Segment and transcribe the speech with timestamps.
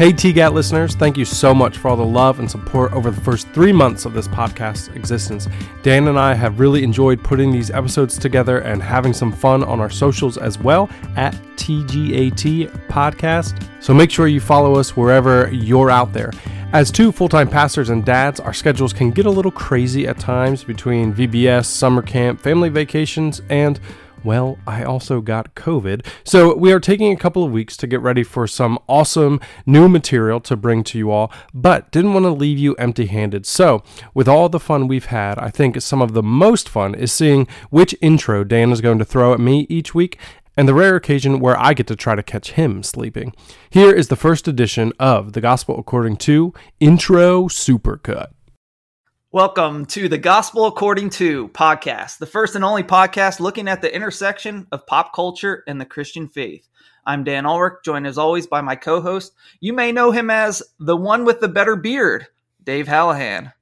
[0.00, 3.20] Hey, TGAT listeners, thank you so much for all the love and support over the
[3.20, 5.46] first three months of this podcast's existence.
[5.82, 9.78] Dan and I have really enjoyed putting these episodes together and having some fun on
[9.78, 13.62] our socials as well at TGAT Podcast.
[13.82, 16.30] So make sure you follow us wherever you're out there.
[16.72, 20.18] As two full time pastors and dads, our schedules can get a little crazy at
[20.18, 23.78] times between VBS, summer camp, family vacations, and
[24.24, 26.06] well, I also got COVID.
[26.24, 29.88] So we are taking a couple of weeks to get ready for some awesome new
[29.88, 33.46] material to bring to you all, but didn't want to leave you empty handed.
[33.46, 33.82] So,
[34.14, 37.46] with all the fun we've had, I think some of the most fun is seeing
[37.70, 40.18] which intro Dan is going to throw at me each week.
[40.56, 43.32] And the rare occasion where I get to try to catch him sleeping.
[43.70, 48.32] Here is the first edition of The Gospel According to Intro Supercut.
[49.32, 53.94] Welcome to the Gospel According to podcast, the first and only podcast looking at the
[53.94, 56.66] intersection of pop culture and the Christian faith.
[57.06, 59.32] I'm Dan Ulrich, joined as always by my co host.
[59.60, 62.26] You may know him as the one with the better beard,
[62.64, 63.52] Dave Hallahan.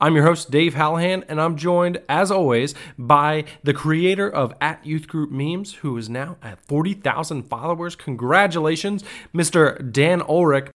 [0.00, 4.86] I'm your host, Dave Hallahan, and I'm joined, as always, by the creator of At
[4.86, 7.96] Youth Group Memes, who is now at 40,000 followers.
[7.96, 9.02] Congratulations,
[9.34, 9.90] Mr.
[9.90, 10.70] Dan Ulrich.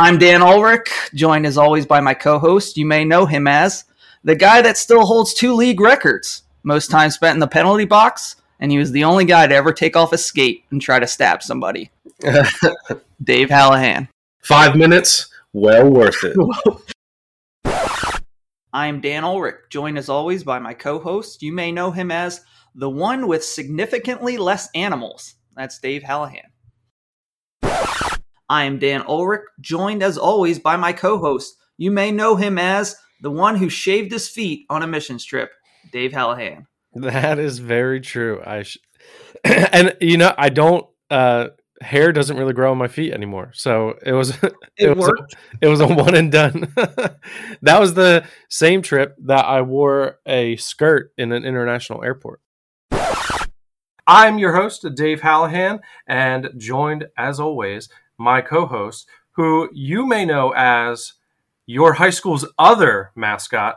[0.00, 2.76] I'm Dan Ulrich, joined as always by my co host.
[2.76, 3.84] You may know him as
[4.22, 8.36] the guy that still holds two league records most time spent in the penalty box,
[8.60, 11.06] and he was the only guy to ever take off a skate and try to
[11.08, 11.90] stab somebody.
[13.24, 14.06] Dave Hallahan.
[14.38, 16.36] Five minutes, well worth it.
[18.72, 21.42] I'm Dan Ulrich, joined as always by my co host.
[21.42, 25.34] You may know him as the one with significantly less animals.
[25.56, 26.46] That's Dave Hallahan.
[28.48, 31.56] I am Dan Ulrich, joined as always by my co host.
[31.76, 35.50] You may know him as the one who shaved his feet on a mission trip,
[35.92, 36.66] Dave Hallahan.
[36.94, 38.40] That is very true.
[38.44, 38.78] I sh-
[39.44, 41.48] and you know I don't uh
[41.80, 43.50] hair doesn't really grow on my feet anymore.
[43.54, 45.34] So it was it, It was worked.
[45.34, 46.72] A, it was a one and done.
[47.62, 52.40] that was the same trip that I wore a skirt in an international airport.
[54.06, 60.52] I'm your host, Dave Hallahan, and joined as always my co-host, who you may know
[60.56, 61.14] as
[61.66, 63.76] your high school's other mascot,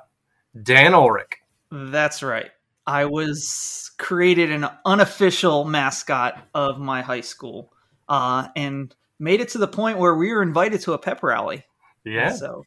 [0.62, 1.38] Dan Ulrich.
[1.72, 2.52] That's right.
[2.88, 7.72] I was created an unofficial mascot of my high school
[8.10, 11.64] uh, and made it to the point where we were invited to a pep rally.
[12.04, 12.34] Yeah.
[12.34, 12.66] So,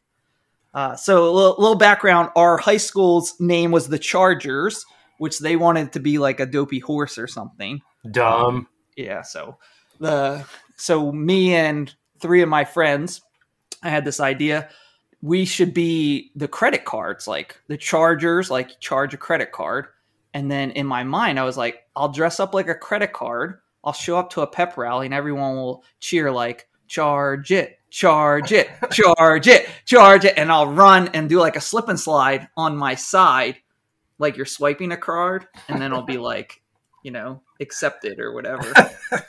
[0.73, 4.85] uh, so a little, little background: our high school's name was the Chargers,
[5.17, 7.81] which they wanted to be like a dopey horse or something.
[8.09, 8.67] Dumb.
[8.95, 9.21] Yeah.
[9.21, 9.57] So
[9.99, 13.21] the so me and three of my friends,
[13.83, 14.69] I had this idea.
[15.21, 19.87] We should be the credit cards, like the Chargers, like charge a credit card.
[20.33, 23.59] And then in my mind, I was like, I'll dress up like a credit card.
[23.83, 28.51] I'll show up to a pep rally, and everyone will cheer like charge it, charge
[28.51, 32.47] it, charge it, charge it, and I'll run and do like a slip and slide
[32.57, 33.57] on my side,
[34.17, 36.61] like you're swiping a card, and then I'll be like,
[37.03, 38.73] you know, accepted or whatever.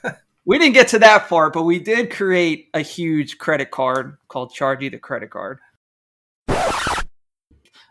[0.46, 4.52] we didn't get to that far, but we did create a huge credit card called
[4.54, 5.58] Chargy the Credit Card.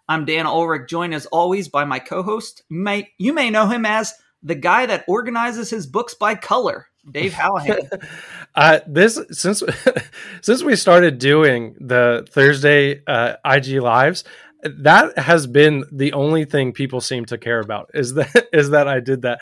[0.08, 2.64] I'm Dan Ulrich, joined as always by my co-host.
[2.70, 6.88] You may you may know him as the guy that organizes his books by color,
[7.12, 8.08] Dave Hallahan.
[8.56, 9.62] Uh, this since
[10.42, 14.24] since we started doing the Thursday uh, IG lives,
[14.64, 18.88] that has been the only thing people seem to care about is that is that
[18.88, 19.42] I did that.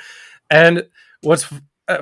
[0.50, 0.88] And
[1.22, 1.48] what's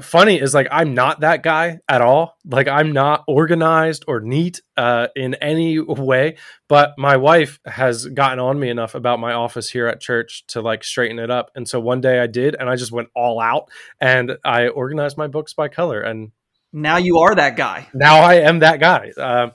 [0.01, 2.37] funny is like I'm not that guy at all.
[2.45, 6.37] Like I'm not organized or neat uh, in any way.
[6.67, 10.61] But my wife has gotten on me enough about my office here at church to
[10.61, 11.51] like straighten it up.
[11.55, 15.17] And so one day I did, and I just went all out and I organized
[15.17, 16.31] my books by color and
[16.73, 17.89] now you are that guy.
[17.93, 19.11] now I am that guy.
[19.17, 19.49] Uh,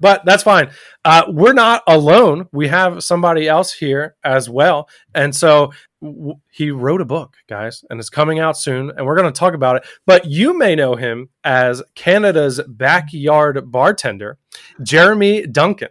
[0.00, 0.70] but that's fine.
[1.04, 2.48] Uh, we're not alone.
[2.52, 4.88] We have somebody else here as well.
[5.14, 8.90] And so w- he wrote a book, guys, and it's coming out soon.
[8.96, 9.86] And we're going to talk about it.
[10.06, 14.38] But you may know him as Canada's backyard bartender,
[14.82, 15.90] Jeremy Duncan.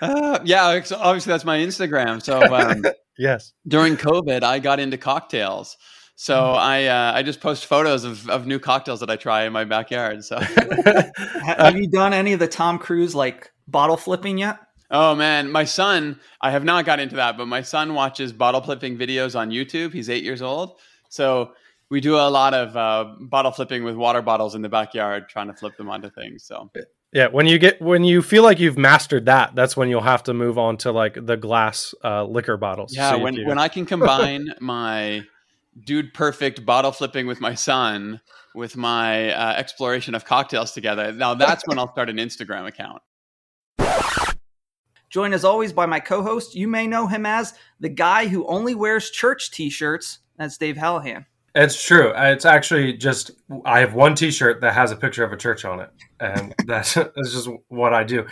[0.00, 0.64] Uh, yeah,
[0.98, 2.22] obviously that's my Instagram.
[2.22, 2.82] So um,
[3.18, 3.52] Yes.
[3.68, 5.76] during COVID, I got into cocktails.
[6.22, 9.54] So I uh, I just post photos of, of new cocktails that I try in
[9.54, 10.22] my backyard.
[10.22, 10.38] So
[11.56, 14.58] Have you done any of the Tom Cruise like bottle flipping yet?
[14.90, 18.60] oh man, my son I have not got into that, but my son watches bottle
[18.60, 19.94] flipping videos on YouTube.
[19.94, 20.78] He's eight years old,
[21.08, 21.52] so
[21.88, 25.46] we do a lot of uh, bottle flipping with water bottles in the backyard, trying
[25.46, 26.44] to flip them onto things.
[26.44, 26.70] So
[27.14, 30.24] Yeah, when you get when you feel like you've mastered that, that's when you'll have
[30.24, 32.92] to move on to like the glass uh, liquor bottles.
[32.94, 35.24] yeah, See when you- when I can combine my
[35.84, 38.20] dude perfect bottle flipping with my son
[38.54, 41.12] with my uh, exploration of cocktails together.
[41.12, 43.02] Now that's when I'll start an Instagram account.
[45.08, 46.54] Joined as always by my co host.
[46.54, 50.20] You may know him as the guy who only wears church t shirts.
[50.36, 51.26] That's Dave Hallahan.
[51.54, 52.12] It's true.
[52.14, 53.32] It's actually just
[53.64, 55.90] I have one T-shirt that has a picture of a church on it,
[56.20, 58.26] and that's, that's just what I do.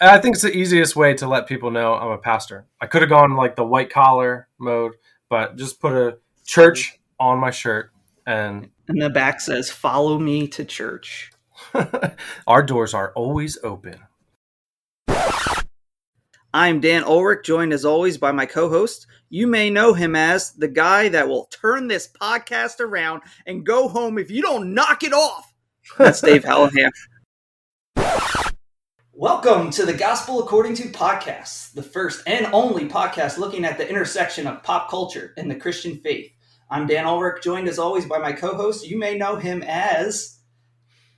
[0.00, 2.66] I think it's the easiest way to let people know I'm a pastor.
[2.80, 4.94] I could have gone like the white collar mode,
[5.28, 7.90] but just put a church on my shirt,
[8.26, 11.30] and And the back says, Follow me to church.
[12.46, 14.00] our doors are always open.
[16.54, 19.06] I'm Dan Ulrich, joined as always by my co host.
[19.30, 23.88] You may know him as the guy that will turn this podcast around and go
[23.88, 25.54] home if you don't knock it off.
[25.96, 26.90] That's Dave Hallahan.
[29.14, 33.88] Welcome to the Gospel According to Podcast, the first and only podcast looking at the
[33.88, 36.31] intersection of pop culture and the Christian faith.
[36.72, 38.88] I'm Dan Ulrich, joined as always by my co host.
[38.88, 40.38] You may know him as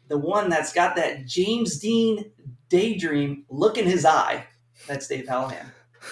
[0.09, 2.33] the one that's got that James Dean
[2.69, 4.49] daydream look in his eye.
[4.89, 5.67] That's Dave Hallahan.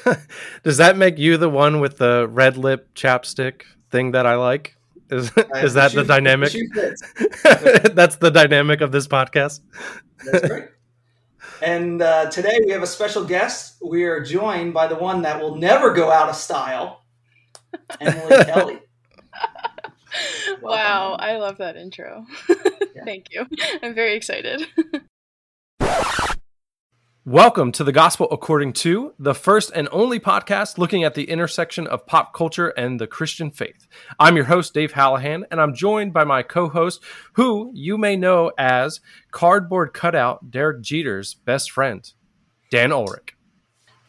[0.62, 4.76] Does that make you the one with the red lip chapstick thing that I like?
[5.10, 6.52] Is is that the dynamic?
[7.94, 9.58] That's the dynamic of this podcast.
[10.24, 10.68] That's great.
[11.60, 13.82] And uh, today we have a special guest.
[13.84, 17.02] We are joined by the one that will never go out of style,
[18.00, 18.78] Emily Kelly.
[20.62, 22.26] wow, I love that intro.
[23.04, 23.46] Thank you.
[23.82, 24.66] I'm very excited.
[27.24, 31.86] Welcome to the Gospel According to, the first and only podcast looking at the intersection
[31.86, 33.86] of pop culture and the Christian faith.
[34.18, 37.00] I'm your host, Dave Hallahan, and I'm joined by my co host,
[37.34, 39.00] who you may know as
[39.30, 42.12] cardboard cutout Derek Jeter's best friend,
[42.70, 43.36] Dan Ulrich.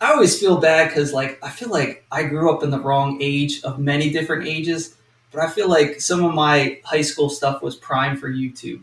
[0.02, 3.20] I always feel bad because, like, I feel like I grew up in the wrong
[3.22, 4.96] age of many different ages,
[5.34, 8.82] but I feel like some of my high school stuff was prime for YouTube.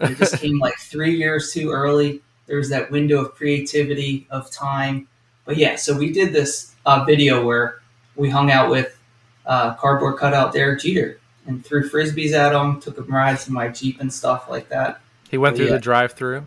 [0.00, 2.20] It just came like three years too early.
[2.46, 5.06] There was that window of creativity of time.
[5.44, 7.80] But yeah, so we did this uh, video where
[8.16, 8.98] we hung out with
[9.46, 13.68] uh, cardboard cutout Derek Jeter and threw frisbees at him, took him rides in my
[13.68, 15.00] Jeep and stuff like that.
[15.30, 15.72] He went Oh, through yeah.
[15.72, 16.44] the drive through,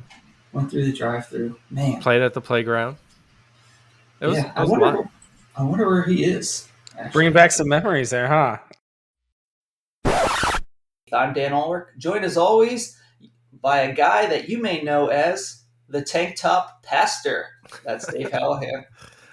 [0.53, 1.55] Went through the drive-through.
[1.69, 2.97] Man, played at the playground.
[4.21, 4.97] It was, yeah, it I was a wonder.
[4.99, 5.09] lot.
[5.57, 6.67] I wonder where he is.
[6.97, 7.11] actually.
[7.11, 8.57] Bringing back some memories there, huh?
[11.13, 12.97] I'm Dan Ulrich, joined as always
[13.61, 17.47] by a guy that you may know as the Tank Top Pastor.
[17.83, 18.85] That's Dave Hallahan.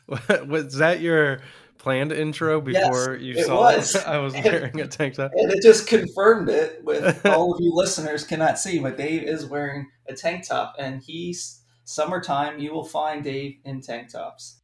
[0.46, 1.40] was that your
[1.78, 3.94] planned intro before you it saw was.
[4.06, 5.32] I was wearing a tank top?
[5.34, 9.46] And it just confirmed it with all of you listeners cannot see, but Dave is
[9.46, 10.74] wearing a tank top.
[10.78, 14.60] And he's summertime, you will find Dave in tank tops.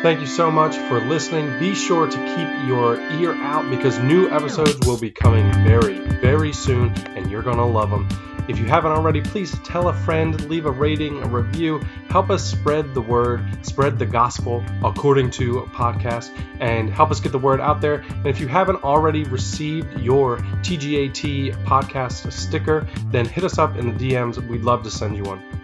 [0.00, 1.58] Thank you so much for listening.
[1.58, 6.52] Be sure to keep your ear out because new episodes will be coming very, very
[6.52, 8.08] soon, and you're going to love them.
[8.48, 11.80] If you haven't already, please tell a friend, leave a rating, a review,
[12.10, 16.30] help us spread the word, spread the gospel according to podcast,
[16.60, 18.04] and help us get the word out there.
[18.08, 23.98] And if you haven't already received your TGAT podcast sticker, then hit us up in
[23.98, 24.38] the DMs.
[24.46, 25.57] We'd love to send you one.